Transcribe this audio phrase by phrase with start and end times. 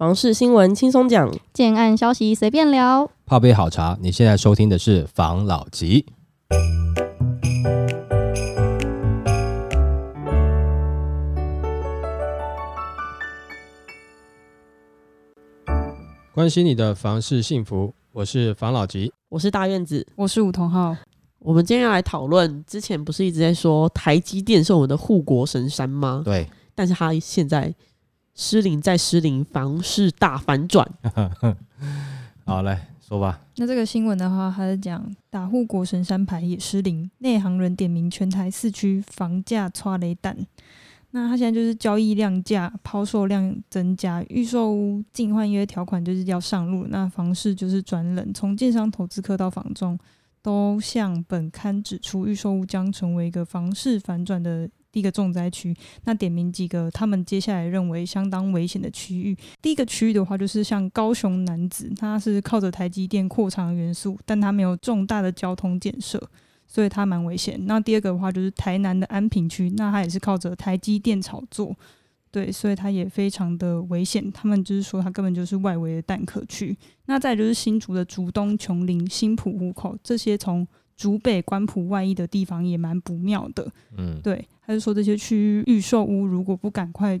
[0.00, 3.10] 房事新闻轻松讲，建案消息随便聊。
[3.26, 6.06] 泡杯好茶，你现在收听的是房老吉。
[16.32, 19.12] 关心你的房事幸福，我是房老吉。
[19.28, 20.06] 我是大院子。
[20.16, 20.96] 我是梧桐号，
[21.40, 26.22] 我们今天要来讨论，之前不是一直在说台积电是我们的护国神山吗？
[26.24, 27.74] 对，但是它现在
[28.34, 30.88] 失灵再失灵，房市大反转。
[32.44, 33.40] 好来说吧。
[33.56, 40.36] 那这个新闻的话，它是讲打护国神山牌也失灵，内行人点名全台四区房价刷雷弹。
[41.12, 49.98] 那它现在就是交易量价、抛售量增加，预售屋净换约条款就是要上路，那房市就是转冷，从建商、投资客到房仲，
[50.40, 55.74] 都向本刊指出，预售屋将成为一个房市反转的第一个重灾区。
[56.04, 59.36] 那点名几个他们接下来认为相当危险的区域。
[59.62, 66.20] 第一个区域的话，就是像高雄男子，它是靠着台积电扩厂元素，但它没有重大的交通建设，
[66.66, 67.58] 所以它蛮危险。
[67.66, 71.74] 那第二个的话，就是台南的安平区，那它也是靠着台积电炒作，
[72.30, 74.30] 对，所以它也非常的危险。
[74.32, 76.76] 他们就是说，它根本就是外围的蛋壳区。
[77.06, 80.66] 那再就是新竹的竹东、琼林、新浦、湖口这些从
[81.00, 83.66] 竹北、关埔外溢的地方也蛮不妙的。
[83.96, 87.18] 嗯，对，他就说这些区域预售屋如果不赶快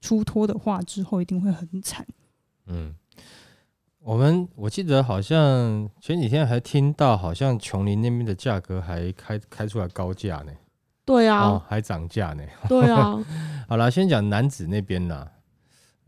[0.00, 2.06] 出脱的话，之后一定会很惨。
[2.68, 2.94] 嗯，
[4.00, 10.52] 我们我记得好像前几天还听到，好像琼林那边的价格还开开出来高价呢，
[11.04, 12.42] 对啊，哦，还涨价呢。
[12.66, 13.22] 对啊，
[13.68, 15.30] 好啦，先讲男子那边啦。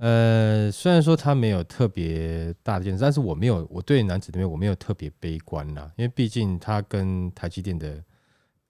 [0.00, 8.02] 呃，虽然说他没有特别大的建设，但是我没有，我对男子那边我没有特别悲观啦，因为毕竟它跟台积电的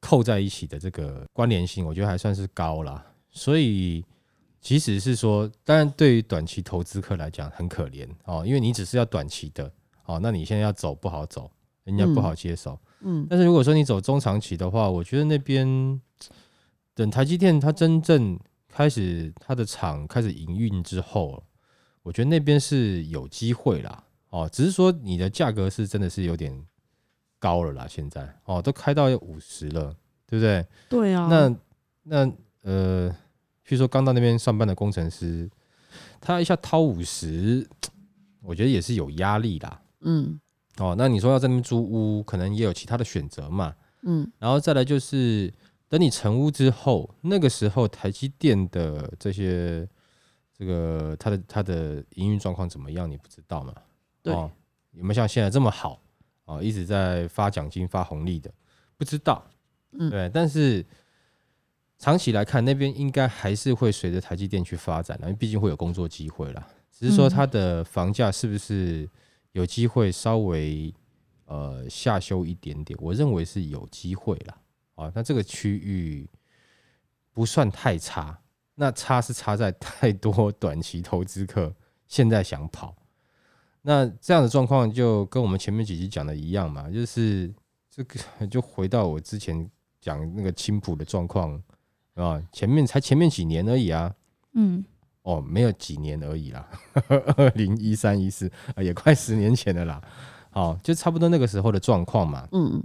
[0.00, 3.06] 扣在一起的这个关联性，我觉得还算是高啦。
[3.30, 4.04] 所以，
[4.60, 9.70] 即使是说，当然对于短期投资客来讲很可怜哦，因为你只是要短期的
[10.06, 11.48] 哦，那你现在要走不好走，
[11.84, 12.76] 人家不好接手。
[13.02, 16.00] 嗯，但是如果说你走中长期的话，我觉得那边
[16.92, 18.36] 等台积电它真正
[18.72, 21.42] 开始他的厂开始营运之后，
[22.02, 24.04] 我觉得那边是有机会啦。
[24.30, 26.64] 哦，只是说你的价格是真的是有点
[27.38, 29.94] 高了啦，现在哦都开到五十了，
[30.26, 30.66] 对不对？
[30.88, 31.26] 对啊。
[31.28, 31.56] 那
[32.04, 32.32] 那
[32.62, 33.10] 呃，
[33.66, 35.50] 譬如说刚到那边上班的工程师，
[36.20, 37.68] 他一下掏五十，
[38.42, 39.82] 我觉得也是有压力啦。
[40.02, 40.40] 嗯
[40.78, 43.74] 哦，那你说要在那边租屋，可能也有其他的选择嘛。
[44.02, 45.52] 嗯，然后再来就是，
[45.90, 49.86] 等你成屋之后，那个时候台积电的这些
[50.56, 53.74] 这个它的它的营运状况怎么样，你不知道吗？
[54.22, 54.48] 对哦，
[54.92, 56.00] 有没有像现在这么好
[56.44, 56.62] 啊、哦？
[56.62, 58.48] 一直在发奖金、发红利的，
[58.96, 59.44] 不知道。
[59.90, 60.86] 嗯对，但是
[61.98, 66.64] 长期来看，那边应该还是会随着台积电去发展的，因为毕竟会有工作机会啦。
[66.92, 69.10] 只是说嗯它的房价是不是
[69.50, 70.94] 有机会稍微
[71.46, 72.96] 呃下修一点点？
[73.02, 74.56] 我认为是有机会啦。
[75.00, 76.28] 啊，那这个区域
[77.32, 78.38] 不算太差，
[78.74, 81.74] 那差是差在太多短期投资客
[82.06, 82.94] 现在想跑。
[83.82, 87.50] 那这样的状况就跟我们前面几集讲的一样嘛，就是
[87.90, 89.68] 这个就回到我之前
[90.02, 91.58] 讲那个青浦的状况
[92.14, 94.14] 啊，前面才前面几年而已啊，
[94.52, 94.84] 嗯，
[95.22, 96.68] 哦，没有几年而已啦，
[97.08, 100.02] 二零一三一四啊，也快十年前的啦，
[100.52, 102.82] 哦，就差不多那个时候的状况嘛，嗯，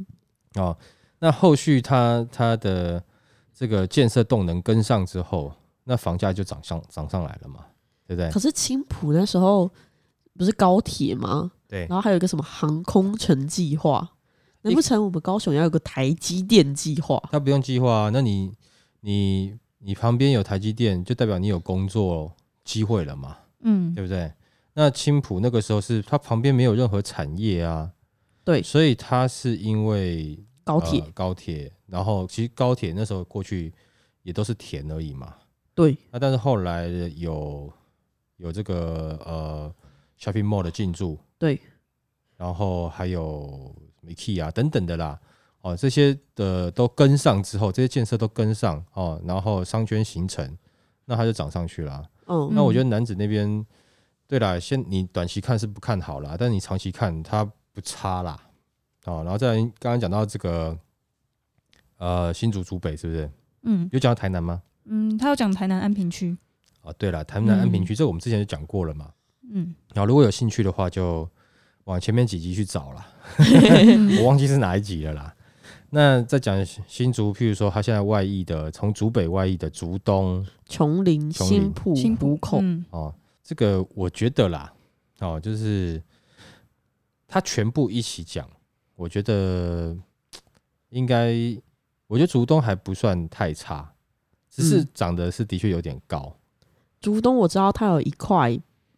[0.53, 0.77] 哦，
[1.19, 3.03] 那后续它它的
[3.53, 5.53] 这个建设动能跟上之后，
[5.83, 7.65] 那房价就涨上涨上来了嘛，
[8.07, 8.39] 对不对可？
[8.39, 9.69] 是青浦那时候
[10.37, 11.51] 不是高铁吗？
[11.67, 14.07] 对然后还有一个什么航空城计划，
[14.61, 17.21] 难不成我们高雄要有个台积电计划？
[17.31, 18.51] 它不用计划啊，那你
[19.01, 22.31] 你你旁边有台积电，就代表你有工作
[22.63, 24.31] 机会了嘛，嗯，对不对？
[24.73, 27.91] 那青浦那个时候是它旁边没有任何产业啊，
[28.43, 33.71] 对所以它是因为高铁、呃高铁，然后其实高铁那时候过去
[34.23, 35.35] 也都是田而已嘛，
[35.73, 37.71] 对，那但是后来有
[38.37, 39.73] 有这个呃
[40.19, 41.59] shopping mall 的进驻，对，
[42.35, 43.73] 然后还有
[44.03, 45.19] IKEA 等等的啦，
[45.61, 50.57] 哦，这些的都跟上之后，这些建设都跟上哦，然后商圈形成，
[51.05, 52.09] 那它就涨上去了。
[52.27, 52.49] 嗯。
[52.53, 53.65] 那我觉得男子那边，
[54.27, 58.44] 对啦，先你短期看是不看好啦，但你长期看它不差啦，
[59.05, 60.77] 哦，然后再来刚刚讲到这个
[61.97, 63.29] 呃新竹竹北是不是？
[63.63, 64.61] 嗯有讲到台南吗？
[64.85, 66.37] 嗯，他有讲台南安平区，
[66.81, 69.11] 哦，对了，台南安平区、这我们之前就讲过了嘛。
[69.49, 71.27] 嗯，然后如果有兴趣的话，就
[71.85, 73.07] 往前面几集去找啦。
[74.19, 75.35] 我忘记是哪一集了啦。
[75.89, 84.73] 那再讲新竹，譬如说它现在外溢的，从竹北外溢的竹东琼林、新浦、新浦口，嗯哦，这个我觉得啦，
[85.19, 86.01] 哦，就是
[87.27, 88.49] 他全部一起讲，
[88.95, 89.95] 我觉得
[90.89, 91.33] 应该，
[92.07, 93.93] 我觉得竹东还不算太差，
[94.49, 94.87] 只是嗯。
[94.93, 96.35] 长得是的确有点高。
[97.01, 98.57] 竹东我知道它有一块，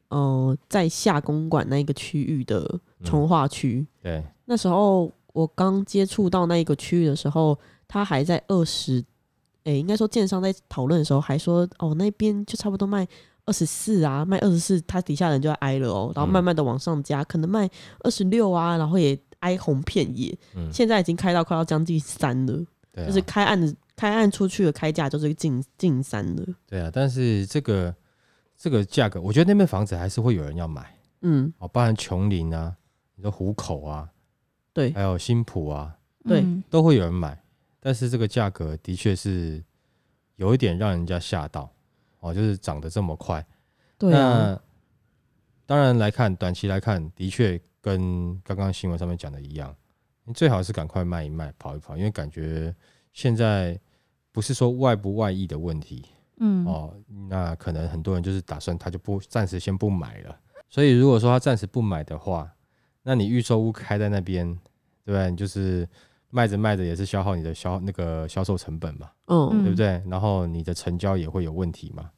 [0.09, 7.57] 呃，在下公馆那一个区域的从化区，对，那时候我刚接触到那一个区域的时候，
[7.88, 9.03] 它还在二十，
[9.63, 13.05] 诶，应该说建商在讨论的时候还说，哦，那边就差不多卖
[13.45, 23.07] 二十四啊，卖二十四，它底下人就要挨了哦，然后慢慢的往上加，可能卖二十六啊，然后也挨红片也，嗯，现在已经开到快要将近三了，对啊。
[23.07, 27.94] 就是开案的开案出去的开价就是近近三了，对啊，但是这个
[28.57, 30.95] 这个价格，我觉得那边房子还是会有人要买。
[31.22, 32.75] 嗯，哦，包含琼林啊，
[33.16, 34.07] 你说虎口啊，
[34.72, 34.92] 对。
[34.94, 35.95] 还有新浦啊，
[36.28, 36.42] 对。
[36.42, 36.63] 嗯。
[36.69, 37.42] 都会有人买，
[37.80, 39.63] 但是这个价格的确是
[40.36, 41.72] 有一点让人家吓到
[42.19, 43.44] 哦，就是涨得这么快。
[43.98, 44.62] 对啊，那
[45.68, 49.75] 当然来看，短期来看，的确跟刚刚新闻上面讲的一样，
[50.24, 52.74] 你最好是赶快卖一卖，跑一跑，因为感觉
[53.12, 53.80] 现在
[54.31, 56.06] 不是说外不外溢的问题
[56.38, 56.94] 嗯哦，
[57.30, 60.40] 那可能很多人就是打算他就不暂时先不买了。
[60.69, 62.50] 所以如果说他暂时不买的话，
[63.04, 64.48] 那你预售屋开在那边，
[65.04, 65.30] 对不对？
[65.30, 65.88] 你就是
[66.30, 69.10] 卖着卖着也是消耗你的销那个销售成本嘛。
[69.25, 70.02] 嗯嗯对不对？
[70.08, 72.10] 然后你的成交也会有问题嘛。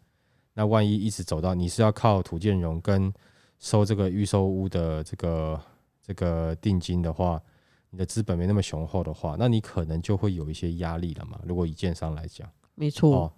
[0.53, 3.11] 那万一一直走到你是要靠土建融跟
[3.59, 5.61] 收这个预售屋的这个
[6.01, 7.41] 这个定金的话，
[7.89, 11.39] 你的资本没那么雄厚的话，那你可能就会有一些压力了嘛。
[11.45, 13.33] 如果以建商来讲，没错，哦，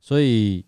[0.00, 0.64] 所以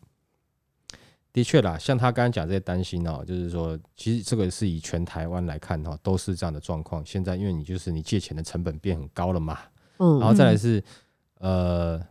[1.32, 7.04] 的确啦，像他刚刚讲这些担心哦，就是说，其实这个是以全台湾来看哈、哦，都是这样的状况。
[7.06, 9.58] 现在因为你就是你借钱的成本变很高了嘛，
[9.98, 10.82] 嗯然后再来是，
[11.38, 12.04] 呃，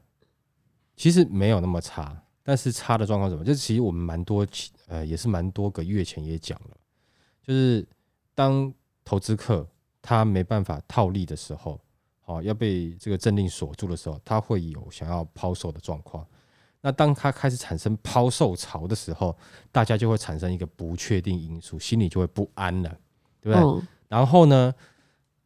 [0.96, 3.46] 其实没有那么差，但是差的状况是什么？
[3.46, 6.78] 就是其实我们蛮多期，呃，也是蛮多个月前也讲了，
[7.48, 7.88] 就是
[8.36, 8.72] 当
[9.06, 9.66] 投资客
[10.02, 11.80] 他没办法套利的时候，
[12.20, 16.28] 好、要被这个政令锁住的时候，他会有想要抛售的状况。
[16.82, 19.36] 那当他开始产生抛售潮的时候，
[19.72, 22.90] 大家就会产生一个不确定因素，心里就会不安了，
[23.40, 23.64] 对不对？
[23.64, 24.74] 嗯然后呢，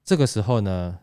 [0.03, 0.99] 这个时候呢，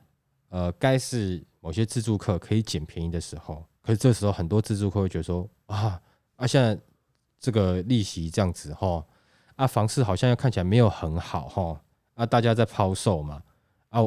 [0.49, 6.01] 呃，该是某些自助客可以捡便宜的时候，可是这时候很多自助客会觉得说啊
[6.37, 6.79] 啊，现在
[7.41, 9.05] 这个利息这样子哈，
[9.59, 11.81] 啊，房市好像又看起来没有很好哈，
[12.15, 13.43] 啊，大家在抛售嘛，
[13.89, 14.01] 啊，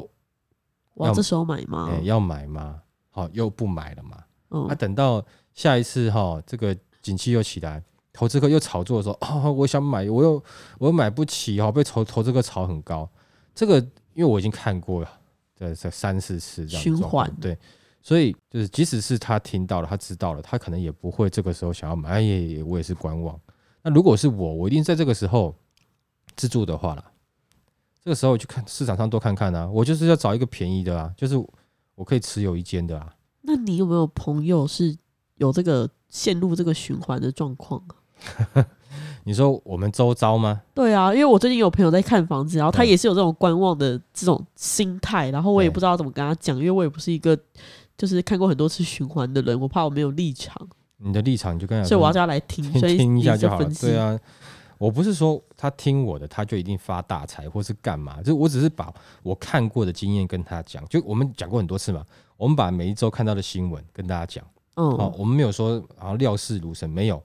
[0.93, 1.99] 我，这时候买吗哎、？
[2.03, 2.81] 要买吗？
[3.09, 5.21] 好，又不买了嘛，嗯啊，等到
[5.53, 7.83] 下一次哈，这个景气又起来，
[8.13, 10.41] 投资客又炒作的时候，啊，我想买，我又
[10.79, 13.09] 我又买不起哈，被投投资客炒很高。
[13.53, 13.77] 这个
[14.13, 15.11] 因为我已经看过了，
[15.53, 17.57] 这这三四次这样循环对，
[18.01, 23.37] 所以就是即使是他听到了，他知道了，他可能也不会这个时候想要买，哎我也是观望。
[23.83, 25.55] 那如果是我，我一定在这个时候
[26.35, 27.03] 自住的话了，
[28.03, 31.35] 这个时候去看市场上多看看啊，我就是要找一个便宜的啊，就是
[31.95, 33.13] 我可以持有一间的啊。
[33.41, 34.95] 那你有没有朋友是
[35.37, 37.81] 有这个陷入这个循环的状况
[38.53, 38.65] 啊？
[39.23, 40.61] 你说我们周遭吗？
[40.73, 47.37] 对啊，因为我最近有朋友在看房子，然后他也是有这种观望的这种心态，然后我也不知道怎么跟他讲，因为我也不是一个
[47.97, 50.67] 就是看过很多次循环的人，我怕我没有立场，
[51.03, 54.19] 你的立场你就跟他讲所以我要说叫他来听，听所以听一下就好了对，啊，
[54.77, 60.85] 我不是说他听我的他就一定发大财或是干嘛，就我只是把我看过的经验跟他讲。
[60.87, 62.05] 就我们讲过很多次嘛，
[62.37, 64.45] 我们把每一周看到的新闻跟大家讲。
[64.75, 67.21] 嗯，好、我们没有说好像料事如神，没有。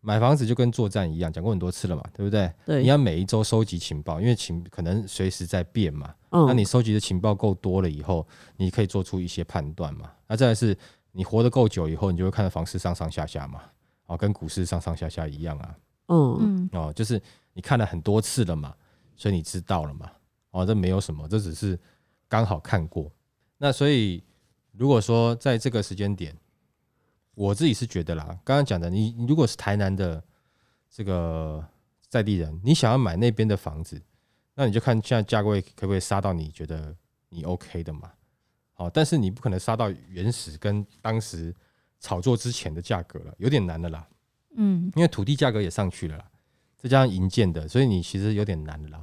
[0.00, 2.50] 买房子就跟作战一样，讲过很多次了嘛，对不对？
[2.64, 6.14] 对，你要每一周收集情报，因为情可能随时在变嘛。
[6.30, 8.26] 嗯那嗯，你收集的情报够多了以后，
[8.56, 10.08] 你可以做出一些判断嘛。
[10.28, 10.74] 那再来是
[11.12, 13.62] 你活得够久以后，你就会看到房市上上下下嘛，
[14.06, 15.78] 哦，跟股市上上下下一样啊。
[16.08, 17.20] 嗯，嗯哦，就是
[17.52, 18.74] 你看了很多次了嘛，
[19.16, 20.10] 所以你知道了嘛。
[20.50, 21.78] 哦，这没有什么，这只是
[22.28, 23.12] 刚好看过。
[23.58, 24.22] 那所以
[24.72, 26.34] 如果说在这个时间点，
[27.34, 30.22] 我自己是觉得啦，刚刚讲的，你你如果是台南的
[30.88, 31.62] 这个
[32.08, 34.00] 在地人，你想要买那边的房子，
[34.54, 36.96] 那你就看现在价位可不可以杀到你觉得
[37.28, 38.10] 你 OK 的嘛。
[38.78, 41.52] 好，但是你不可能杀到原始跟当时
[41.98, 44.06] 炒作之前的价格了，有点难的啦。
[44.54, 46.24] 嗯因为土地价格也上去了啦，
[46.76, 49.02] 再加上营建的，所以你其实有点难的啦。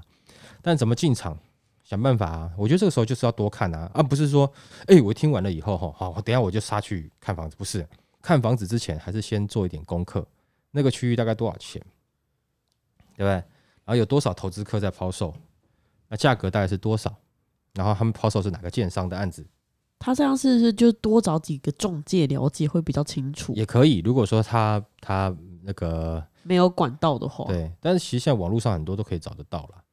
[0.61, 1.37] 但怎么进场，
[1.83, 2.53] 想办法啊！
[2.57, 4.49] 我觉得这个时候就是要多看啊，而、不是说，
[4.87, 7.85] 哎、我听完了以后，哈，好，我等一下我就杀去看房子，不是？
[8.21, 10.25] 看房子之前，还是先做一点功课，
[10.71, 11.81] 那个区域大概多少钱，
[13.15, 13.33] 对不对？
[13.33, 13.43] 然
[13.87, 15.35] 后有多少投资客在抛售，
[16.07, 17.13] 那价格大概是多少？
[17.73, 19.45] 然后他们抛售是哪个建商的案子，
[20.05, 23.55] 他这样是不是就多找几个中介了解会比较清楚？
[23.55, 24.01] 也可以。
[24.01, 29.83] 如果说他他那个没有管道的话，对，但是其实现在网络上很多都可以找得到了。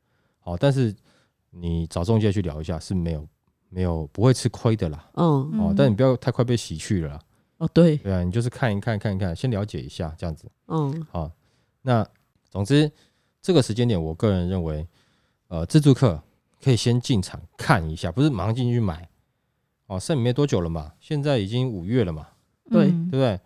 [0.40, 0.94] 好，但是
[1.48, 3.26] 你找中介去聊一下是没有
[3.70, 5.08] 没有不会吃亏的啦。
[5.14, 7.20] 嗯，哦嗯，但你不要太快被洗去了啦。
[7.56, 10.46] 哦对，对啊，你就是看一看看一看，先了解一下这样子。
[10.66, 11.30] 嗯好，
[11.80, 12.06] 那
[12.50, 12.92] 总之
[13.40, 14.86] 这个时间点，我个人认为，
[15.48, 16.22] 呃，自助客
[16.62, 19.08] 可以先进场看一下，不是马上进去买。
[19.92, 22.28] 哦，剩没多久了嘛，现在已经五月了嘛，
[22.70, 23.38] 对嗯对不对？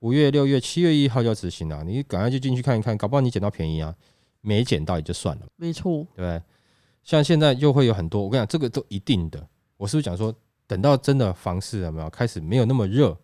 [0.00, 3.94] 五月、六月、七月一号就要执行了，你赶快就进去看一看，搞不好你捡到便宜啊，
[4.40, 6.42] 没捡到也就算了，没错，对不对？
[7.04, 9.46] 像现在又会有很多，我跟你讲，这个都一定的。
[9.76, 10.34] 我是不是讲说，
[10.66, 13.16] 等到真的房市有没有开始没有那么热，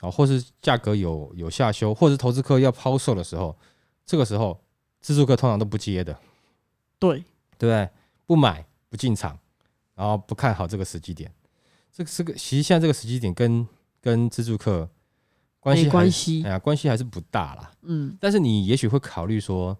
[0.00, 3.56] 啊，或是价格有有下修，或是投资客要抛售的时候，
[4.04, 4.58] 这个时候
[5.00, 6.14] 自助客通常都不接的，
[6.98, 7.24] 对，
[7.56, 7.88] 对不对？
[8.26, 9.38] 不买不进场，
[9.94, 11.32] 然后不看好这个时机点。
[11.92, 13.66] 这个这个，其实现在这个时机点跟
[14.00, 14.88] 跟自助客
[15.58, 17.72] 关系还关系哎，呀，关系还是不大啦。
[17.82, 19.76] 嗯，但是你也许会考虑说，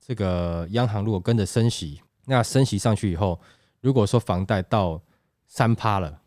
[0.00, 3.40] 这个央行如果跟着升息，那升息上去以后，
[3.80, 5.00] 如果说房贷到
[5.46, 6.20] 三趴了，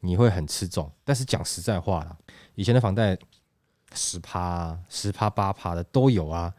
[0.00, 0.90] 你会很吃重。
[1.04, 2.16] 但是讲实在话啦，
[2.54, 3.16] 以前的房贷
[3.94, 6.52] 十趴、十趴、八趴的都有啊，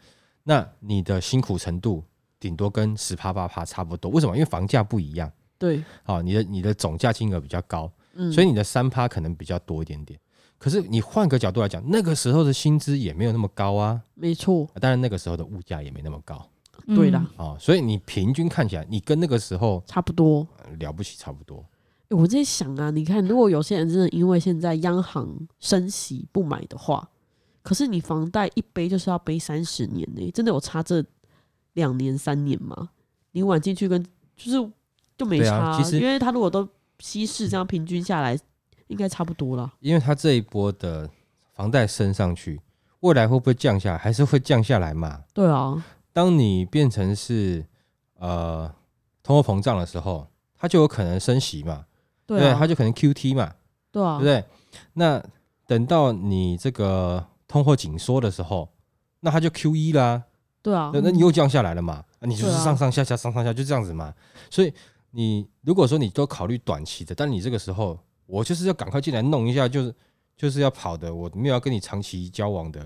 [0.44, 2.04] 那你的辛苦程度
[2.40, 4.10] 顶多跟十趴、八趴差不多。
[4.10, 4.36] 为什么？
[4.36, 10.20] 因为房价不一样，对，好，你的你的总价金额比较高，嗯，所以你的三趴可能比较多一点点。
[10.58, 16.50] 可是你换个角度来讲，那个时候的薪资也没有那么高啊，没错，当然那个时候的物价也没那么高
[16.88, 20.48] 对啦，哦，所以你平均看起来，你跟那个时候、差不多。
[20.64, 21.64] 呃了不起差不多。
[22.10, 27.08] 欸我在想啊，你看，如果有些人真的因为现在央行升息不买的话，
[27.62, 31.04] 可是你房贷一背就是要背三十年呢、真的有差这
[31.74, 32.90] 两年三年吗？
[33.32, 34.04] 你晚进去跟
[34.36, 34.72] 就是
[35.20, 36.68] 就没对差、啊其实因为他如果都
[37.00, 38.40] 稀释这样平均下来，
[38.88, 39.72] 应该差不多了。
[39.82, 41.10] 因为它这一波的
[41.54, 42.60] 房贷升上去，
[43.02, 43.98] 未来会不会降下来？
[43.98, 45.24] 还是会降下来嘛？
[45.34, 45.84] 对啊，
[46.14, 47.66] 当你变成是
[48.16, 48.74] 呃
[49.22, 50.26] 通货膨胀的时候，
[50.58, 51.86] 它就有可能升息嘛，
[52.26, 53.54] 对啊，它就可能 QT 嘛，
[53.92, 54.44] 对啊，对不对？
[54.94, 55.22] 那
[55.68, 58.70] 等到你这个通货紧缩的时候，
[59.20, 60.24] 那它就 QE 啦，
[60.62, 62.04] 对啊那，那你又降下来了嘛？
[62.20, 64.14] 啊你就是对啊上上下下上上下就这样子嘛。
[64.50, 64.74] 所以
[65.12, 69.96] 你如果说你都考虑短期的，但你这个时候我就是要赶快进来弄一下，就是
[70.38, 72.82] 就是要跑的，我没有要跟你长期交往的。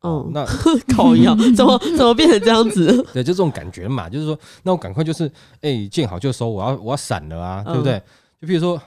[0.00, 0.44] 哦嗯，那
[0.94, 3.02] 靠腰，怎么怎么变成这样子？
[3.12, 5.30] 对，就这种感觉嘛，就是说，那我赶快就是，
[5.62, 7.98] 哎、见好就收，我要我要闪了啊，对不对？
[8.38, 8.78] 就比如说，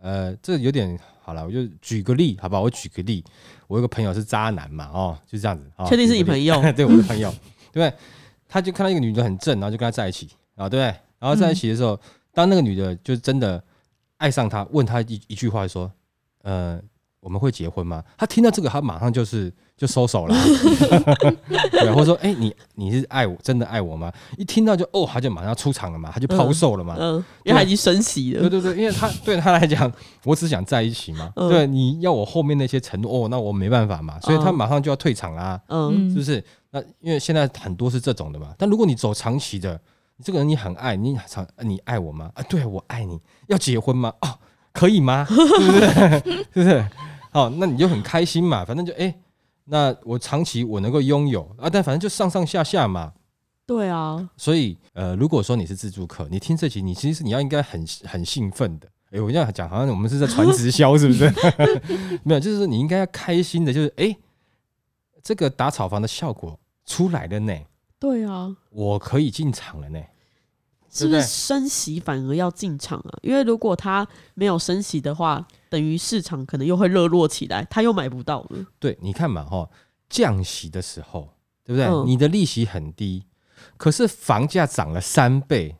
[0.00, 2.60] 呃，这有点好了，我就举个例，好吧？
[2.60, 3.24] 我举个例，
[3.66, 6.60] 我有个朋友是渣男嘛，哦，就这样子，哦、确定是你朋友？
[6.72, 7.30] 对，我的朋友，
[7.72, 7.92] 对不对？
[8.46, 10.94] 他就看到一个女的很正，然后就跟他在一起啊，对不对？
[11.18, 11.98] 然后在一起的时候，
[12.32, 13.62] 当那个女的就真的
[14.18, 15.90] 爱上他，问他一一句话说，
[16.42, 16.80] 呃，
[17.20, 18.02] 我们会结婚吗？
[18.16, 20.34] 他听到这个，他马上就是就收手了，
[21.70, 24.12] 对，或者说，哎、你你是爱我，真的爱我吗？
[24.36, 28.40] 一听到就哦，他就马上出场了嘛，他就抛售了嘛，嗯，因为他已经升息了。
[28.40, 29.90] 对对对，因为他对他来讲，
[30.24, 35.60] 我只想在一起嘛，嗯对，你要我后面那些承诺，哦，那我没办法嘛，所以他嗯马上就要退场啦。
[35.68, 36.42] 嗯，是不是？
[36.70, 38.54] 那因为现在很多是这种的嘛。
[38.58, 39.80] 但如果你走长期的，
[40.18, 42.30] 你这个人你很爱，你长你爱我吗？
[42.34, 44.12] 啊，对我爱你，要结婚吗？
[44.20, 44.38] 哦，
[44.72, 45.24] 可以吗？
[45.30, 45.80] 是不是？
[46.20, 46.88] 是不是？
[47.30, 48.64] 好，那你就很开心嘛。
[48.64, 49.16] 反正就哎、
[49.66, 53.12] 那我长期我能够拥有啊，但反正就上上下下嘛。
[53.64, 58.88] 对啊，所以呃，如果说你是自助客，你听这集，你其实你要应该很很兴奋的。
[59.10, 61.32] 哎、我这样讲好像我们是在传直销，是不是？
[62.24, 64.16] 没有，就是你应该要开心的，就是哎、
[65.22, 67.54] 这个打草房的效果出来了呢。
[67.98, 70.00] 对啊，我可以进场了呢。
[70.90, 73.18] 是不是升息反而要进场啊？
[73.22, 78.66] 因为如果它没有升息的话，等于市场可能又会热络起来，他又买不到了。
[78.78, 79.68] 对，你看嘛，哈，
[80.08, 81.28] 降息的时候，
[81.62, 81.86] 对不对？
[81.86, 83.22] 嗯你的利息很低，
[83.76, 85.76] 可是房价涨了三倍，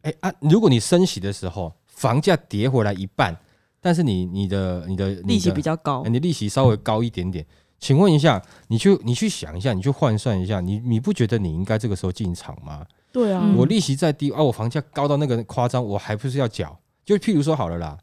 [0.00, 3.36] 哎啊，如果你升息的时候，房价跌回来一半，
[3.78, 7.46] 但是你你的你的利息比较，高哎，你利息稍微高一点点。
[7.78, 12.84] 请问一下，你去你去想一下，你去换算一下，你你不觉得你应该这个时候进场吗？
[13.12, 16.78] 对啊，嗯我利息再低啊，我房价高到那个夸张，我还不是要缴？
[17.04, 17.96] 就譬如说好了啦，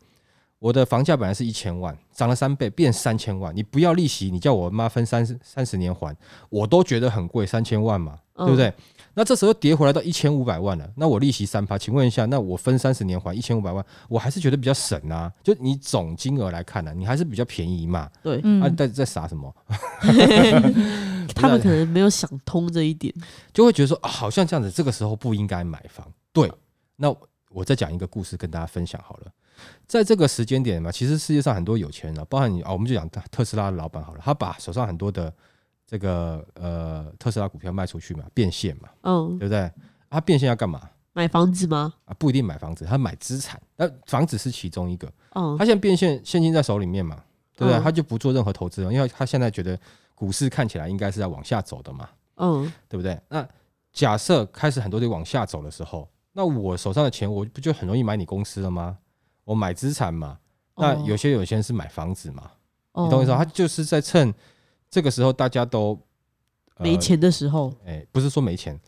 [0.60, 6.15] 我的房价本来是一千万，涨了三倍变三千万，你不要利息，你叫我妈分三十三十年还，
[6.50, 8.74] 我都觉得很贵，三千万嘛，嗯对不对？
[9.15, 15.32] 那这时候跌回来到一千五百万了，那我利息三趴，请问一下，那我分三十年还一千五百万，我还是觉得比较省啊。
[15.43, 18.10] 就你总金额来看呢、你还是比较便宜嘛。
[18.24, 19.53] 对，啊，嗯你在在傻什么？
[21.36, 23.13] 他们可能没有想通这一点。
[23.53, 26.08] 就会觉得说、啊，好像这样子，这个时候不应该买房。
[26.32, 26.51] 对，
[26.96, 27.13] 那
[27.50, 29.32] 我再讲一个故事跟大家分享好了。
[29.88, 35.32] 在这个时间点嘛，其实世界上很多有钱人啊，包含你啊，我们就讲特特斯拉的老板好了，他把手上很多的
[35.86, 39.72] 这个呃特斯拉股票卖出去嘛，变现嘛，嗯，对不对？
[40.10, 40.82] 他变现要干嘛
[41.13, 41.94] 买房子吗？
[42.06, 42.13] 啊？
[42.18, 45.12] 不一定买房子，他买资产，那房子是其中一个。
[45.36, 47.16] 嗯他现在变现现金在手里面嘛，
[47.56, 47.80] 对不对？
[47.80, 49.80] 嗯他就不做任何投资了，因为他现在觉得
[50.16, 53.20] 股市看起来应该是在往下走的嘛，嗯对不对？
[53.30, 53.48] 那
[53.92, 58.98] 假设开始很多就往下走的时候，那我手上的钱我不就很容易买你公司了吗？
[59.44, 60.40] 我买资产嘛，
[60.78, 62.52] 那哦有些有些人是买房子嘛，
[62.94, 63.38] 哦你懂我意思吗？
[63.38, 64.34] 他就是在趁
[64.93, 66.00] 这个时候大家都、
[66.75, 68.79] 呃没，钱的时候，哎、不是说没钱，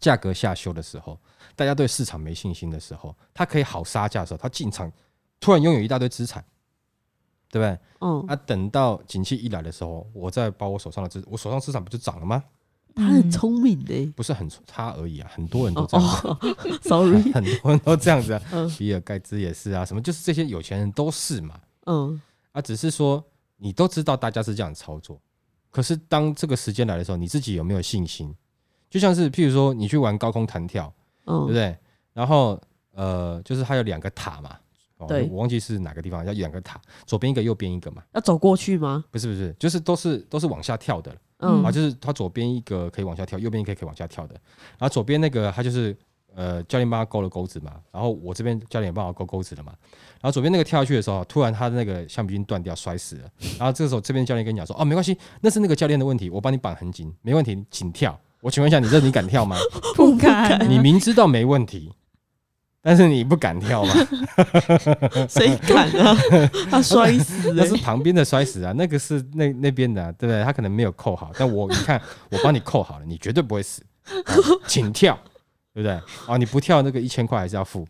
[0.00, 1.20] 价格下修的时候，
[1.54, 4.90] 大家对市场没信心的时候，他可以好杀价的时候，他进场
[5.38, 6.42] 突然拥有一大堆资产，
[7.50, 7.78] 对不对？
[8.00, 12.42] 嗯，啊，等到景气一来的时候，我再把我手上的资，我手上资产不就涨了吗？
[12.94, 14.06] 他很聪明的。
[14.16, 18.40] 不是很差而已啊，很多人都哦这样子，哦， sorry， 很多人都这样子
[18.78, 21.60] 比尔盖茨也是啊，什么就是这些有钱人都是嘛。
[21.84, 22.18] 嗯
[22.52, 23.22] 啊，只是说
[23.58, 25.20] 你都知道大家是这样操作，
[25.70, 28.34] 可是当这个时间来的时候，你自己有没有信心？
[28.88, 30.90] 就像是譬如说你去玩高空弹跳，
[31.26, 31.76] 对不嗯对？
[32.14, 32.58] 然后
[32.92, 34.56] 呃，就是它有两个塔嘛，
[34.96, 35.28] 哦对。
[35.30, 39.04] 我忘记是哪个地方，要两个塔，左边一个，右边一个嘛，要走过去吗？
[39.10, 41.14] 不是不是，就是都是都是往下跳的。
[41.38, 41.62] 嗯。
[41.62, 44.34] 啊，就是它左边一个可以往下跳，右边一个可以往下跳的，
[44.78, 45.94] 然后左边那个它就是
[46.34, 49.72] 呃教练帮他勾了钩子嘛，然后我这边教练也帮我勾钩子了嘛，
[50.20, 58.18] 然后左边那个跳下去的时候，突然他的那个橡皮筋断掉摔死了，然后这个时候这边教练跟你讲说哦没关系，那是那个教练的问题，我帮你绑很紧，没问题，你请跳。
[58.40, 59.56] 我请问一下，你这你敢跳吗？
[59.96, 61.92] 不敢啊，你明知道没问题，
[62.80, 63.92] 但是你不敢跳吗？
[65.28, 66.16] 谁敢啊？
[66.70, 67.76] 他摔死了那是。
[67.78, 70.44] 旁边的摔死啊，那个是那那边的、啊，对不对？
[70.44, 73.82] 他可能没有扣好，但我你看，我帮你扣好了，你绝对不会死。
[74.04, 74.22] 啊
[74.68, 75.18] 请跳，
[75.72, 75.92] 对不对？
[76.26, 77.86] 啊，你不跳那个一千块还是要付，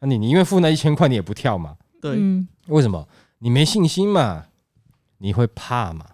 [0.00, 1.76] 那你你因为付那一千块，你也不跳嘛？
[2.00, 3.08] 对，嗯，为什么？
[3.38, 4.46] 你没信心嘛？
[5.18, 6.06] 你会怕嘛？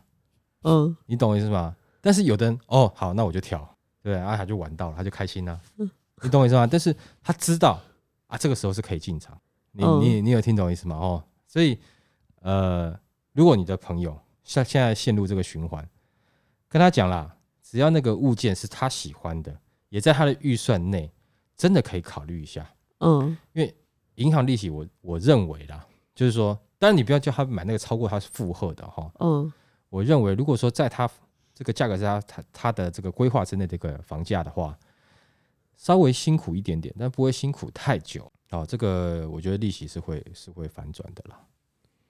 [0.62, 1.74] 嗯你懂我意思吗？
[2.00, 3.58] 但是有的人哦，好，那我就跳，
[4.02, 6.66] 对不对，啊，他就玩到了，他就开心了、嗯你懂我意思吗？
[6.66, 7.80] 但是他知道
[8.26, 9.38] 啊，这个时候是可以进场。
[9.70, 10.96] 你嗯你你有听懂我意思吗？
[10.96, 11.78] 哦，所以
[12.40, 12.98] 呃，
[13.34, 15.88] 如果你的朋友像现在陷入这个循环，
[16.68, 19.56] 跟他讲啦，只要那个物件是他喜欢的，
[19.88, 21.10] 也在他的预算内，
[21.56, 22.68] 真的可以考虑一下。
[23.00, 23.74] 嗯因为
[24.16, 29.10] 银行利息我，我认为啦，就是说，当然你不要叫他买那个超过他负荷的哈。
[29.20, 29.52] 嗯
[29.88, 31.08] 我认为，如果说在他
[31.54, 34.78] 这个价格在他他他的这个规划之内的一个房价的话，
[35.76, 38.30] 稍微辛苦一点点，但不会辛苦太久。
[38.50, 41.40] 哦，这个我觉得利息是会是会反转的啦，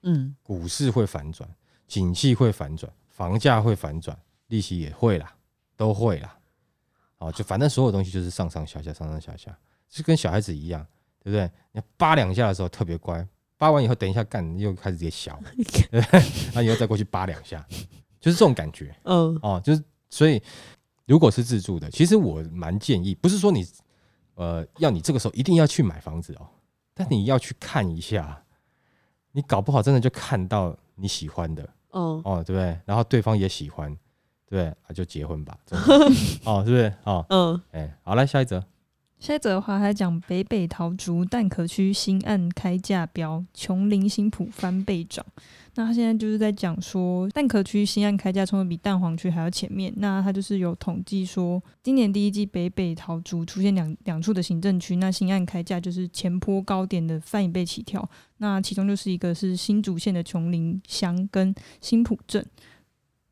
[0.03, 1.49] 嗯股市会反转，
[1.85, 5.35] 景气会反转，房价会反转，利息也会啦，
[5.75, 6.38] 都会啦。
[7.19, 9.57] 哦，就反正所有东西就是上上下下，上上下下，
[9.89, 10.85] 就跟小孩子一样，
[11.23, 11.49] 对不对？
[11.73, 13.25] 你扒两下的时候特别乖，
[13.57, 15.39] 扒完以后等一下干又开始直接小，
[15.91, 16.19] 对不对？
[16.47, 17.65] 然后以后再过去扒两下，
[18.19, 18.95] 就是这种感觉。
[19.03, 20.41] 嗯哦，就是所以
[21.05, 23.65] 如果是自住的，其实我蛮建议，不是说你
[24.35, 26.47] 呃要你这个时候一定要去买房子哦，
[26.93, 28.41] 但你要去看一下，
[29.33, 32.79] 你搞不好真的就看到你喜欢的嗯哦，对不对？
[32.85, 33.93] 然后对方也喜欢，
[34.49, 35.85] 对就结婚吧， 真的
[36.43, 36.93] 哦，是不是？
[37.03, 38.63] 哦，嗯哎，好，来下一则，
[39.19, 45.23] 下一则的话，还讲北北桃竹蛋壳区新案开价标，琼林新浦翻倍涨。
[45.75, 49.93] 那他现在就是在讲说，蛋壳区新案开价冲的比蛋黄区还要前面。
[49.97, 58.09] 那他就是有统计说，今年第一季北北桃竹出现两两处的行政区，那新案开价就是前坡高点的翻一倍起跳。
[58.37, 62.45] 那其中就是一个是新竹县的琼林乡跟新浦镇。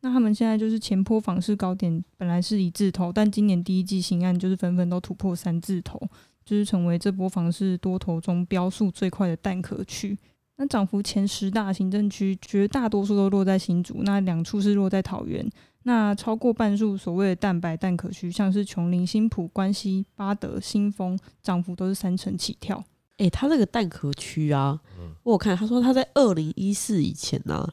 [0.08, 6.00] 那他们现在就是前坡房市高点本来是一字头，但今年第一季新案就是纷纷都突破三字头，
[6.46, 10.18] 就是成为这波房市多头中标速最快的蛋壳区。
[10.56, 15.46] 那涨幅前十大行政区，绝大多数都落在新竹，那两处是落在桃园。
[15.84, 22.82] 那超过半数所谓的蛋白蛋壳区，像是琼林、新浦、关西、巴德、新丰，涨幅都是三成起跳。
[23.18, 27.68] 哎、他这个蛋壳区啊，嗯我有看他说他在二零一四以前啊，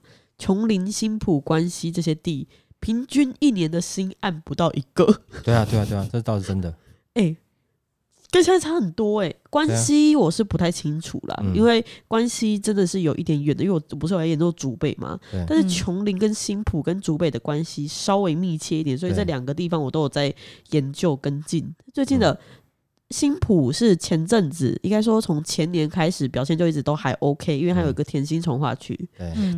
[0.45, 2.47] 琼林、新浦、关西这些地，
[2.79, 5.07] 平均一年的新案不到一个，
[5.43, 6.75] 对啊，对啊，对啊，这倒是真的，
[7.15, 7.35] 哎、
[8.31, 11.57] 跟现在差很多哎、关西我是不太清楚啦，嗯。
[11.57, 20.35] 因为关西真的是有一点远的，因为我不是有在研究竹北嘛，但是嗯琼林跟新浦跟竹北的关系稍微密切一点，所以这两个地方我都有在
[20.73, 21.75] 研究跟进。
[21.95, 22.21] 最近嗯。
[22.21, 22.41] 的
[23.11, 29.09] 新浦是前阵子应该说从前年开始表现就一直都还 OK，因为它有一个甜心从化区。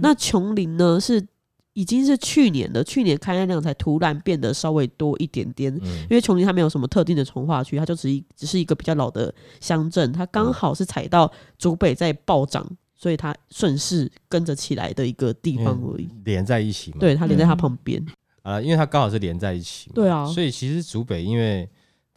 [0.03, 1.25] 那琼林呢是
[1.73, 5.75] 已经是去年的，去年开案量才突然变得稍微多一点点。
[5.77, 16.09] 嗯因为琼林它没有什么特定的从化区，它就只一只是一个比较老的乡镇，它嗯刚好是踩到竹北在暴涨，所以它顺势跟着起来的一个地方而已。
[16.25, 18.05] 连在一起嘛，对，它连在它嗯旁边。
[18.43, 21.69] 啊，因为它刚好是连在一起嘛，对啊所以其实竹北，因为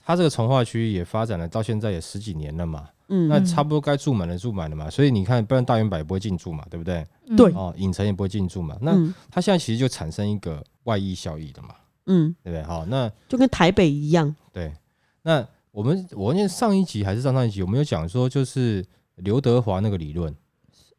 [0.10, 7.06] 它这个从化区也发展了到现在也十几年了嘛，嗯，那差不多该住满了住满了嘛，所以你看，不然大圆柏也不会进驻嘛，对不对？
[7.28, 11.76] 嗯对哦，影城也不会进驻嘛，那嗯它现在其实就产生一个外溢效益的嘛，
[12.08, 12.63] 嗯，对不对？
[12.63, 14.74] 好，那就跟台北一样，对，
[15.22, 18.84] 那我们我念上一集还是上上一集有没有讲说，就是
[19.17, 20.36] 刘德华那个理论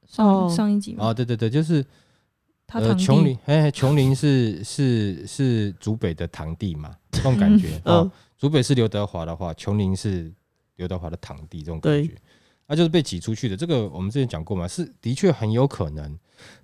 [0.06, 1.12] 上哦上一集嘛，啊？
[1.12, 1.84] 对对对，就是
[2.74, 7.70] 呃，他琼林，哎，琼林是是是竹北的堂弟嘛，这种感觉。
[7.86, 10.32] 嗯哦，竹北是刘德华的话，琼林是
[10.76, 12.16] 刘德华的堂弟，这种感觉。
[12.66, 13.54] 那就是被挤出去的。
[13.54, 16.18] 这个我们之前讲过嘛，是的确很有可能，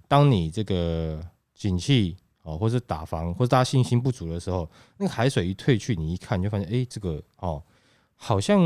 [0.09, 1.23] 当你这个
[1.55, 7.63] 景气哦，或是打房，或是大家信心不足的时候，那个海水一退去，你一看你就发现，哎，这个哦，
[8.15, 8.59] 好像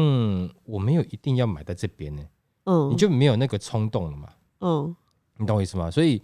[0.63, 2.23] 我没有一定要买在这边呢，
[2.67, 4.33] 嗯，你就没有那个冲动了嘛。
[4.61, 4.95] 嗯
[5.37, 5.91] 你懂我意思吗？
[5.91, 6.23] 所以，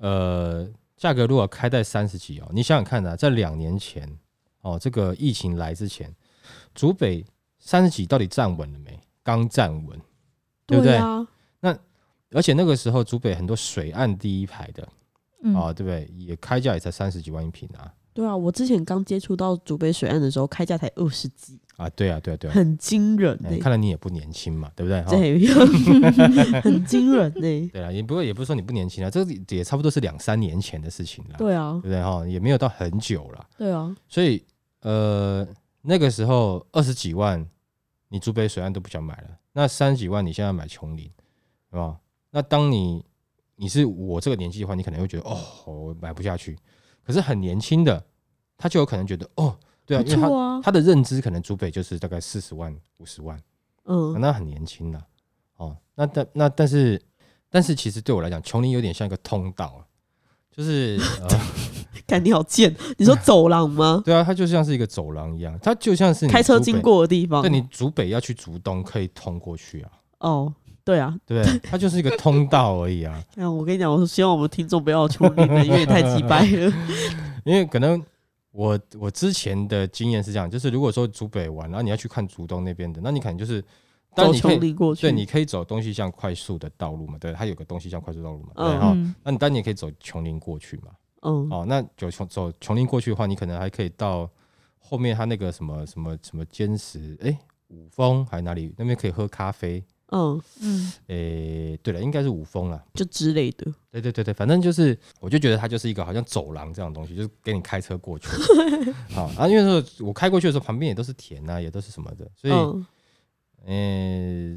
[0.00, 4.06] 呃，价格如果开在三十几哦，你想想看啊，在两年前
[4.62, 6.14] 哦，这个疫情来之前，
[6.74, 7.24] 竹北
[7.58, 8.98] 三十几到底站稳了没？
[9.22, 10.00] 刚站稳，
[10.66, 10.96] 对不对？
[10.96, 11.26] 啊，
[12.32, 14.88] 而且那个时候，竹北很多水岸第一排的
[15.42, 16.06] 嗯啊、对不对？
[16.16, 22.52] 也开价也才三十几万一平啊，对啊，我之前刚接触到竹北水岸的时候，开价才二十几，啊，对啊，对啊，对啊。
[22.52, 25.00] 很惊人呢、哎看来你也不年轻嘛，对不对？
[25.02, 27.40] 哈对， 很惊人呢、
[27.72, 32.02] 对啊，也不过也不是说你不年轻啊，这个也差不多是两三年前的事情了，对啊对，不对？
[32.02, 33.46] 哈，也没有到很久了。
[33.56, 34.42] 对啊，所以
[34.80, 35.46] 呃，
[35.82, 37.46] 那个时候二十几万，
[38.08, 41.08] 你竹北水岸都不想买了，那三十几万你现在买琼林，
[41.70, 41.96] 对吧？
[42.32, 43.04] 那当你
[43.56, 46.56] 你是我这个年纪的话，你可能会觉得哦，我买不下去。
[47.04, 48.04] 可是很年轻的，
[48.56, 53.38] 他就有可能觉得哦，对啊，不因为他他的认知可能竹北就是大概四十万、五十万，
[53.84, 55.06] 嗯，那很年轻了
[55.56, 55.76] 哦。
[55.94, 57.00] 那但那但是
[57.48, 59.80] 但是其实对我来讲，琼林有点像一个通道啊，
[60.50, 61.40] 就是 呃。
[62.06, 64.02] 感你好贱，你说走廊吗？
[64.04, 70.54] 对啊，它就像是一个走廊一样，它就像是你开车经，过的地方，对你竹北要去竹东可以通过去啊，哦，
[70.84, 71.58] 对啊，对不对？
[71.60, 76.72] 它就是一个通道而已啊， 那我跟你讲，我希望我们听众不要出力了，因为也太鸡掰了。
[77.44, 78.02] 因为可能
[78.52, 83.64] 我我之前的经验是这样，就是如果说竹北玩，然后你要去看竹东那边的，那你可能就是，
[84.14, 84.72] 当你可以。
[84.74, 90.90] 过去，对，你可以走东西向快速的道路嘛，对，它有个东西向快速道路嘛，对嗯哈、嗯那你当然你也可以走琼林过去嘛，
[91.22, 94.28] 嗯，哦，那走琼走琼林过去的话，你可能还可以到
[94.78, 97.38] 后面它那个什么什么什么坚石，哎，
[97.68, 102.82] 五峰还哪里那边可以喝咖啡，嗯，嗯诶，对了，应该是五峰啦。
[102.94, 108.26] 就之类的，对对对对，反正就是，我就觉得它就是一个好像走廊这样的东西，就是给你开车过去。
[109.14, 112.86] 好啊，因为说我开过去的时候，旁边也都是田啊，也都是什么的，所以，嗯，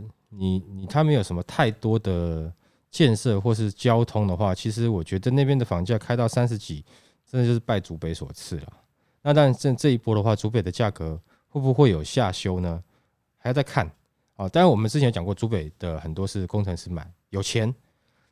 [0.01, 2.51] 呃，你你它没有什么太多的
[2.89, 6.83] 建设或是交通的话，其实我觉得那边的房价开到三十几，
[7.29, 8.73] 真的就是拜祖北所赐了。
[9.21, 12.83] 那但这这一波的话，祖北的价格会不会有下修呢？
[13.37, 13.91] 还要再看。
[14.43, 17.73] 啊，当然我们之前讲过，珠北的很多是工程师买，有钱，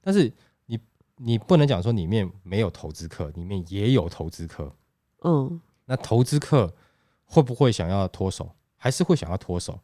[0.01, 0.31] 但是
[0.65, 0.79] 你
[1.15, 4.73] 你不能讲说里面没有投资客，里面也有投资客。
[5.23, 6.73] 嗯，那投资客
[7.25, 8.49] 会不会想要脱手？
[8.75, 9.79] 还是会想要脱手？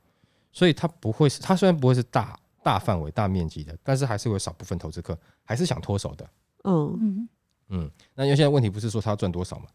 [0.51, 6.29] 所以它不会是，它虽然不会是大大范围、大面积的，但是还是会有少部分投资客还是想脱手的。
[6.63, 7.29] 嗯，嗯
[7.69, 9.67] 嗯，那因为现在问题不是说他要赚多少嘛，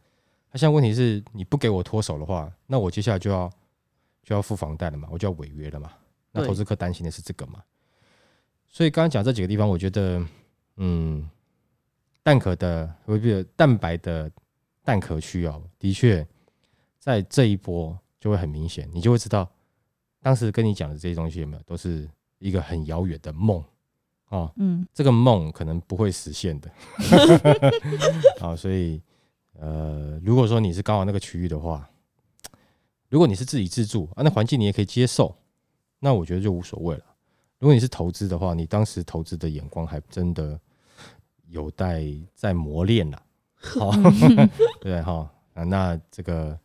[0.50, 3.48] 他现在问题是你不给我脱手的话，那我接下来就要
[4.24, 5.92] 就要付房贷了嘛，我就要违约了嘛。
[6.33, 7.62] 那投资客担心的是这个嘛？
[8.68, 10.25] 所以刚刚讲这几个地方，我觉得，
[10.77, 11.29] 嗯，
[12.23, 14.31] 蛋壳的不不蛋白的
[14.83, 16.27] 蛋壳区哦，的确
[16.99, 19.47] 在这一波就会很明显，你就会知道，
[20.23, 23.62] 当时跟你讲的这些东西有没有，都是一个很遥远的梦
[24.31, 24.51] 哦。
[24.57, 26.71] 嗯这个梦可能不会实现的。
[28.40, 29.03] 啊，所以
[29.59, 31.90] 呃，如果说你是刚好那个区域的话，
[33.11, 35.37] 如果你是自己自住啊，那环境你也可以接受，
[36.04, 37.04] 那我觉得就无所谓了。
[37.60, 40.58] 如果你是投资的话，你当时投资的眼光还真的
[41.46, 42.02] 有待
[42.34, 43.22] 再磨练了。
[43.54, 43.92] 好，
[44.82, 46.58] 对哈啊，那这个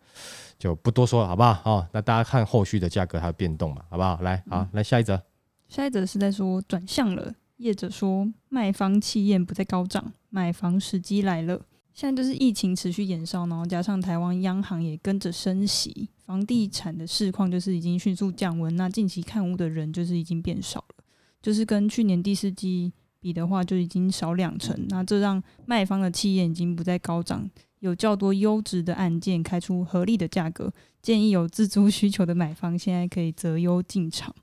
[0.57, 1.53] 就不多说了，好不好？
[1.53, 4.19] 好，那大家看后续的价格还有变动嘛，好不好？
[4.21, 5.21] 来，好，来下一则。
[5.69, 11.61] 下一则是在说转向了，业者说卖方气焰不再高涨，买房时机来了。
[11.97, 18.75] 现在就是疫情持续延烧，然后加上台湾央行也跟着升息，房地产的市况就是已经迅速降温。
[18.75, 21.03] 那近期看屋的人就是已经变少了，
[21.41, 24.79] 就是跟去年第四季比的话，就已经少两成。
[24.89, 34.35] 那这让卖方的气焰已经不再高涨，有较多优质的案件开出合理的价格，建议有自租需求的买方现在可以择优进场。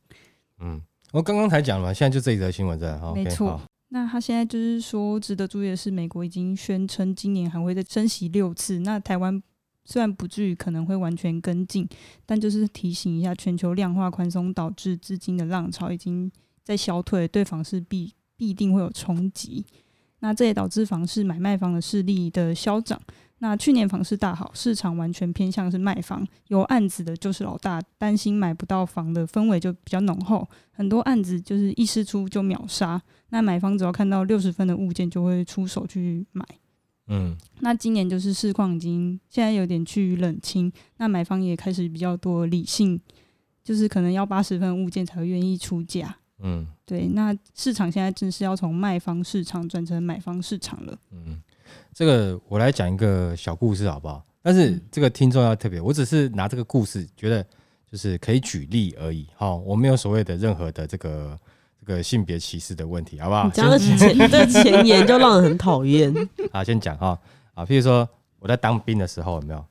[0.59, 3.63] 嗯，我刚刚才讲了嘛，现在就这一则新闻在哈，没错好
[3.95, 8.81] 那他现在就是说，值得注意的是，美国已经宣称今年还会再升息六次。
[8.81, 9.41] 那台湾
[9.85, 11.89] 虽然不至于可能会完全跟进，
[12.27, 16.29] 但就是提醒一下，全球量化宽松导致资金的浪潮已经
[16.65, 19.65] 在消退，对房市必必定会有冲击。
[20.19, 23.01] 那这也导致房市买卖方的势力的消长。
[23.45, 32.99] 那去年房市大好，市场完全偏向是卖房，有案子的就是老大，担心买不到房的氛围就比较浓厚，很多案子就是一释出就秒杀。
[33.29, 36.43] 那买方只要看到六十分的物件，就会出手去买。
[37.09, 42.99] 嗯那今年就是市况已经现在有点趋于冷清，那买方也开始比较多理性，
[43.63, 46.17] 就是可能要八十分物件才会愿意出价。
[46.39, 50.99] 嗯对，那市场现在正是要从卖方市场转成买方市场了。
[51.11, 51.39] 嗯，
[51.93, 54.25] 这个我来讲一个小故事好不好？
[54.43, 57.43] 但是这个听众要特别，我只是拿这个故事觉得
[57.91, 61.39] 就是可以举例而已，哈，我没有所谓的任何的这个
[61.81, 63.51] 这个性别歧视的问题，好不好你？
[63.53, 63.99] 这样的前
[64.31, 66.13] 这前言就让人很讨厌。
[66.53, 67.19] 啊，先讲哈
[67.55, 68.07] 啊，譬如说
[68.39, 69.65] 我在当兵的时候有没有？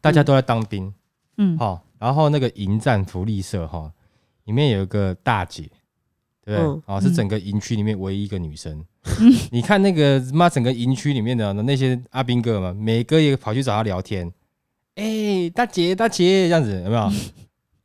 [0.00, 0.94] 大家都在当兵，
[1.36, 3.92] 嗯，好、然后那个营战福利社哈，
[4.44, 5.68] 里面有一个大姐，
[6.44, 6.66] 对不对？
[6.66, 8.84] 嗯哦，是整个营区里面唯一一个女生。
[9.50, 14.32] 你看那个妈，整个营区里面的那些阿兵哥嘛，每个也跑去找她聊天。
[14.96, 17.02] 哎、大姐，大姐，这样子有没有？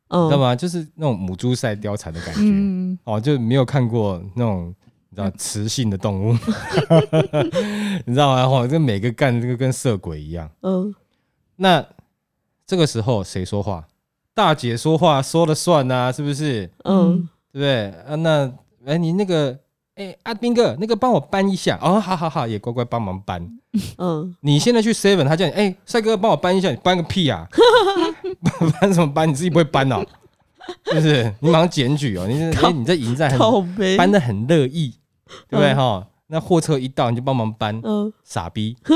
[0.08, 0.56] 嗯知道嗯，吗？
[0.56, 2.42] 就是那种母猪赛貂蝉的感觉。
[2.44, 4.74] 嗯，哦，就没有看过那种
[5.10, 6.34] 你知道雌性的动物，
[8.06, 8.44] 你知道吗？
[8.46, 10.50] 哦，这每个干这个跟色鬼一样。
[10.62, 10.94] 嗯，
[11.56, 11.86] 那
[12.68, 13.88] 这个时候谁说话？
[14.34, 16.70] 大姐说话说了算呐、是不是？
[16.84, 17.90] 嗯，对不对？
[18.06, 18.52] 啊，那
[18.86, 19.58] 哎，你那个
[19.96, 23.50] 哎，阿斌哥，那个帮我搬一下哦，好好好，也乖乖帮忙搬。
[23.98, 27.48] 嗯，你现在去 seven，他叫你哎，帅哥帮我搬一下，你搬个屁啊！
[28.82, 29.30] 搬什么搬？
[29.30, 30.06] 你自己不会搬哦，
[30.92, 31.34] 是不是？
[31.40, 32.34] 你马上检举哦，你
[32.78, 34.94] 你在营站很靠背，搬的很乐意，
[35.48, 36.08] 对不对嗯哈？
[36.28, 38.76] 那货车一到你就帮忙搬，嗯，傻逼。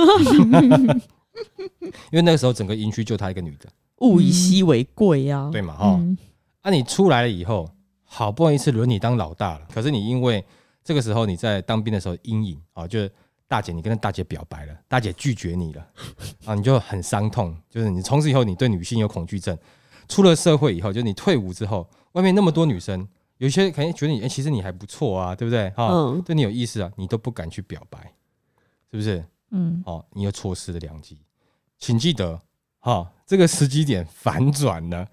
[2.12, 3.69] 因为那个时候整个营区就他一个女的，
[4.02, 5.48] 物以稀为贵呀。
[5.52, 5.95] 对嘛哈？
[6.00, 6.17] 嗯
[6.62, 7.69] 啊，你出来了以后，
[8.12, 10.43] 好不容易是轮你当老大了，可是你因为
[10.84, 13.12] 这个时候你在当兵的时候阴影啊，就是
[13.48, 15.88] 大姐你跟大姐表白了，大姐拒绝你了
[16.45, 19.58] 啊，你就很伤痛，就是你从此以后你对女性有恐惧症。
[20.08, 25.88] 出了社会以后，就是你退伍之后，外面那么多女生，有一些可能觉得你哎、其实你还不错啊，对不对哈？
[25.91, 28.12] 嗯，对你有意思啊，你都不敢去表白，
[28.89, 29.24] 是不是？
[29.52, 31.19] 嗯哦，你又错失了良机，
[31.78, 32.41] 请记得
[32.80, 35.08] 哈、这个时机点反转了。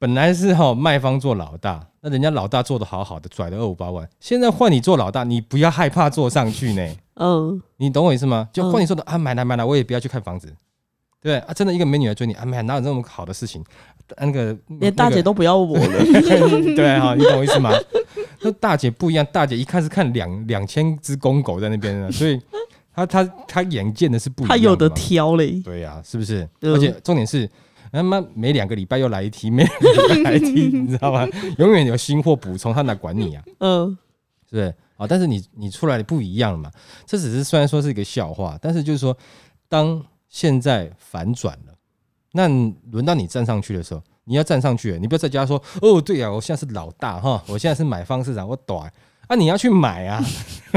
[0.00, 8.48] 本来是哈、卖方做老大，那人家老大做的好好的，拽了二五八万，现在换你做老大，你不要害怕做上去呢，嗯，你懂我意思吗？
[8.50, 10.50] 就嗯换你说的、啊，买来买来，我也不要去看房子，
[11.20, 13.62] 对啊，真的一个美女来追你啊，买哪有这么好的事情？
[14.16, 16.04] 啊那个连大姐都不要我了。
[16.74, 17.70] 对啊、你懂我意思吗？
[18.40, 22.40] 那大姐不一样，大姐一看是看两两千只公狗在那边呢， 所以
[22.94, 24.56] 她她她眼见的是不一样的嘛。
[24.58, 25.60] 他有的挑嘞。
[25.62, 26.42] 对呀、是不是？
[26.62, 27.48] 嗯而且重点是，
[27.92, 31.26] 他妈每两个礼拜又来一题，每两个礼拜来一题，你知道吗？
[31.58, 33.42] 永远有新货补充，他哪管你啊？
[33.58, 33.96] 嗯，
[34.48, 34.74] 是不是？
[34.96, 36.70] 啊，但是你你出来的不一样了嘛？
[37.06, 39.16] 这只是虽然说是一个笑话，但是就是说，
[39.68, 41.74] 当现在反转了，
[42.32, 42.46] 那
[42.92, 48.92] 轮到你站上去的时候，你要站上去，你不要在家说哦，对呀、我现在是老大哈，我现在是买方市场，我短啊，
[49.28, 50.22] 啊你要去买啊，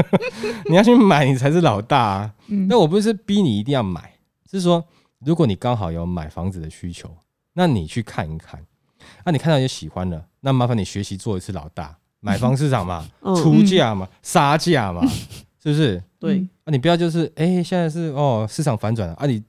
[0.70, 2.34] 你要去买，你才是老大啊。
[2.48, 4.14] 嗯我不是逼你一定要买，
[4.50, 4.82] 是说
[5.24, 7.10] 如果你刚好有买房子的需求，
[7.52, 8.64] 那你去看一看，
[9.24, 15.00] 那、你看到有喜欢了，那麻烦你学习做一次老大，买房市场嘛， 嗯出价嘛，杀价嘛，
[15.62, 16.02] 是不是？
[16.18, 19.40] 对，啊，你不要就是哎、现在是哦市场反转了啊，你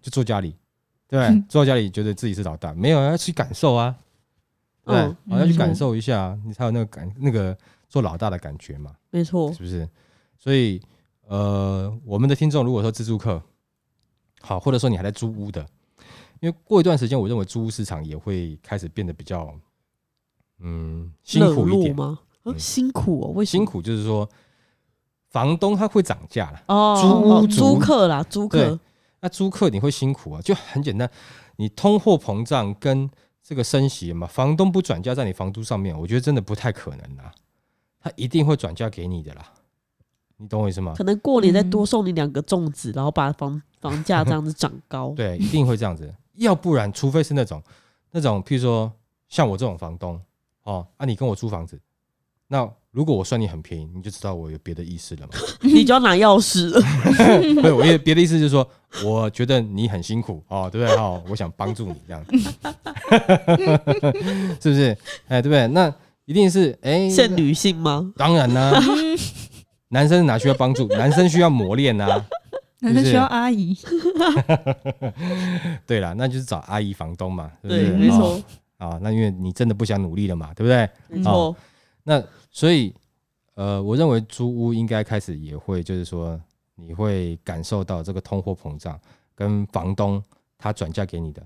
[0.00, 0.56] 就坐家里，
[1.08, 1.20] 对？
[1.48, 3.94] 坐家里觉得自己是老大，没有要去感受啊，
[4.84, 7.56] 对要去感受一下，你才有那个感那个
[7.88, 8.92] 做老大的感觉嘛。
[9.10, 9.52] 没错。
[9.52, 9.88] 是不是？
[10.38, 10.80] 所以
[11.28, 13.40] 呃，我们的听众如果说自助客，
[14.40, 15.64] 好，或者说你还在租屋的，
[16.40, 19.54] 因为过一段时间，我认为租屋市场也会开始变得比较
[20.60, 21.94] 嗯辛苦一点。
[21.94, 22.18] 吗？
[22.56, 24.28] 辛苦哦，为什么辛苦就是说，
[25.28, 28.80] 房东他会涨价了，哦，租屋哦租客啦，租客，
[29.20, 31.08] 那租客你会辛苦啊，就很简单，
[31.56, 33.08] 你通货膨胀跟
[33.42, 37.30] 这个升息嘛，房东不转嫁在你房租上面，我觉得真的不太可能啦，
[38.00, 39.52] 他一定会转嫁给你的啦，
[40.40, 40.94] 你懂我意思吗？
[40.96, 45.12] 可能过年再嗯多送你两个粽子，然后把房房价这样子涨高。
[45.16, 46.12] 对，一定会这样子。
[46.36, 47.62] 要不然，除非是那种
[48.12, 48.90] 那种，譬如说
[49.28, 50.18] 像我这种房东
[50.64, 51.78] 哦，啊，你跟我租房子，
[52.48, 55.32] 那如果我算你很便宜，你就知道我有别的意思了嘛。
[55.62, 56.80] 你就要拿钥匙了。
[57.60, 58.66] 不是，我也别的意思就是说，
[59.04, 60.96] 我觉得你很辛苦哦，对不对？
[60.96, 62.38] 哦，我想帮助你这样子，
[64.60, 64.96] 是不是？
[65.28, 65.66] 哎，对不对？
[65.68, 68.12] 那一定是哎，限女性吗？
[68.16, 68.72] 当然啦、
[69.90, 70.86] 男生哪需要帮助？
[70.88, 72.26] 男生需要磨练啊。
[72.82, 73.76] 男生需要阿姨，
[75.86, 78.40] 对了，那就是找阿姨房东嘛，对不对，没错
[78.78, 80.88] 哦，啊，那因为你真的不想努力了嘛，对不对？
[81.08, 81.54] 没错，
[82.04, 82.94] 那所以，
[83.54, 86.40] 呃，我认为租屋应该开始也会，就是说，
[86.74, 88.98] 你会感受到这个通货膨胀
[89.34, 90.22] 跟房东
[90.56, 91.42] 他转嫁给你的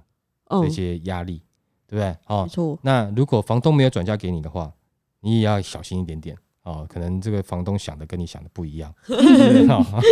[0.50, 1.42] 这嗯，些压力，
[1.88, 2.16] 对不对？
[2.26, 4.72] 哦没，错，那如果房东没有转嫁给你的话，
[5.18, 6.84] 你也要小心一点点哦。
[6.88, 8.92] 可能这个房东想的跟你想的不一样
[9.68, 10.02] 哦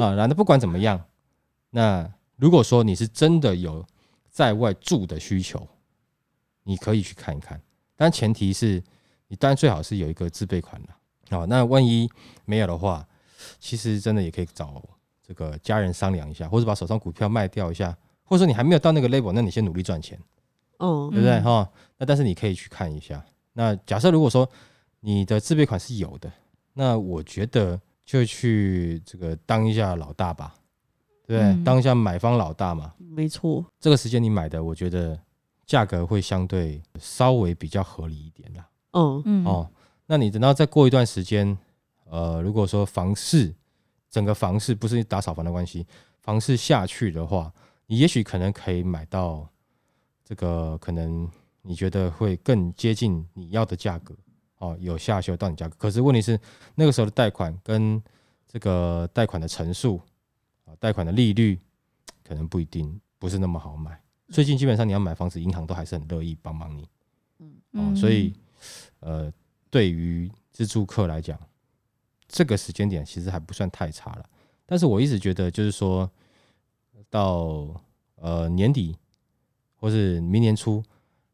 [0.00, 0.14] 啊。
[0.14, 1.00] 然后不管怎么样，
[1.70, 3.84] 那如果说你是真的有
[4.30, 5.68] 在外住的需求，
[6.64, 7.60] 你可以去看一看，
[7.94, 8.82] 但前提是
[9.28, 11.36] 你当然最好是有一个自备款的。
[11.36, 12.10] 哦，那万一
[12.44, 13.06] 没有的话，
[13.60, 14.82] 其实真的也可以找
[15.26, 20.18] 这个家人商量一下，或者把手上股票卖掉一下，或者说你还没有到那个 level，那你先努力赚钱。
[20.78, 23.24] 哦对不对嗯哈、那但是你可以去看一下。
[23.52, 24.46] 那假设如果说
[25.06, 26.32] 你的自备款是有的，
[26.72, 30.54] 那我觉得就去这个当一下老大吧，
[31.26, 31.52] 对不对？
[31.52, 32.94] 嗯当一下买方老大嘛。
[32.98, 35.20] 没错，这个时间你买的，我觉得
[35.66, 38.66] 价格会相对稍微比较合理一点啦。
[38.92, 39.70] 嗯嗯哦，
[40.06, 41.56] 那你等到再过一段时间，
[42.06, 43.54] 呃，如果说房市
[44.08, 45.86] 整个房市不是打扫房的关系，
[46.22, 47.52] 房市下去的话，
[47.88, 49.46] 你也许可能可以买到
[50.24, 54.16] 这个可能你觉得会更接近你要的价格，
[54.64, 55.76] 哦，有下修到你价格。
[55.78, 56.38] 可是问题是
[56.74, 58.02] 那个时候的贷款跟
[58.46, 60.00] 这个贷款的成数
[60.64, 61.58] 啊，贷款的利率
[62.26, 64.00] 可能不一定不是那么好买。
[64.28, 66.88] 最近基本上你要买房子，银行都还是很乐意帮忙你。
[67.72, 68.32] 哦，所以
[69.00, 69.30] 呃，
[69.68, 71.38] 对于自住客来讲，
[72.26, 74.24] 这个时间点其实还不算太差了。
[74.64, 76.10] 但是我一直觉得，就是说
[77.10, 77.68] 到
[78.14, 78.96] 呃年底
[79.76, 80.82] 或是明年初，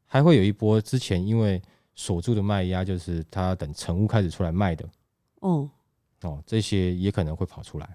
[0.06, 1.62] 还会有一波之前因为
[2.00, 4.88] 锁住的卖压，就是他等成屋开始出来卖的
[5.40, 5.68] 哦
[6.22, 7.86] 哦，这些也可能会跑出来。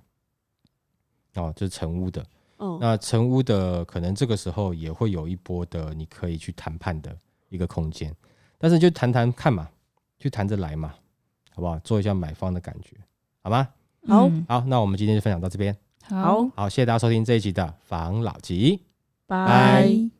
[1.33, 2.23] 哦，就是成屋的，
[2.57, 7.17] 哦，那成屋的可能这个时候也会有一波的你可以去谈判的
[7.49, 8.15] 一个空间，
[8.59, 9.67] 但是就谈谈看嘛，
[10.19, 10.93] 去谈着来嘛，
[11.49, 11.79] 好不好？
[11.79, 12.95] 做一下买方的感觉，
[13.41, 13.67] 好吗？
[14.07, 18.83] 好嗯好，那我们今天就分享到这边，好，好，谢谢大家收听这一集的防老集。
[19.25, 20.14] 拜拜拜。